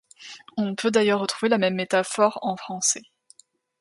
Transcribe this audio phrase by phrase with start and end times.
[0.57, 3.03] On peut d'ailleurs retrouver la même métaphore en français.